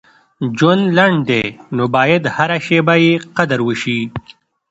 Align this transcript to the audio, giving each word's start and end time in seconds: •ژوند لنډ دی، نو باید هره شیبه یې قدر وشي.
•ژوند 0.57 0.83
لنډ 0.97 1.17
دی، 1.29 1.43
نو 1.75 1.83
باید 1.95 2.23
هره 2.35 2.57
شیبه 2.65 2.95
یې 3.05 3.13
قدر 3.37 3.59
وشي. 3.67 3.99